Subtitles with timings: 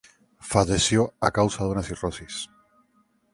[0.51, 2.41] Falleció a causa de una cirrosis.